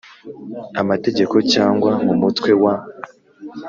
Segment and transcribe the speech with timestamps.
[0.81, 2.75] Amategeko cyangwa mu Mutwe wa